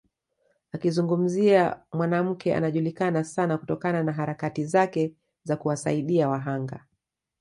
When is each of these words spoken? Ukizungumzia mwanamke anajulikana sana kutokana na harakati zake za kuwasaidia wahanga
Ukizungumzia 0.73 1.81
mwanamke 1.93 2.55
anajulikana 2.55 3.23
sana 3.23 3.57
kutokana 3.57 4.03
na 4.03 4.13
harakati 4.13 4.65
zake 4.65 5.13
za 5.43 5.57
kuwasaidia 5.57 6.29
wahanga 6.29 6.85